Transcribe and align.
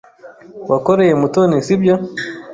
Wakoreye 0.69 1.13
Mutoni, 1.21 1.57
sibyo? 1.67 1.95